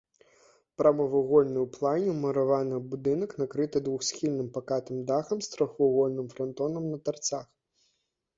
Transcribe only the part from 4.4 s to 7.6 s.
пакатым дахам з трохвугольнымі франтонамі на тарцах.